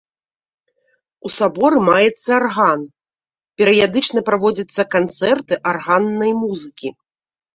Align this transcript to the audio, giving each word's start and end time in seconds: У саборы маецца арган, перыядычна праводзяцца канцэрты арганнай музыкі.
У 1.27 1.31
саборы 1.37 1.79
маецца 1.89 2.29
арган, 2.37 2.81
перыядычна 3.61 4.19
праводзяцца 4.29 4.81
канцэрты 4.97 5.53
арганнай 5.73 6.31
музыкі. 6.41 6.89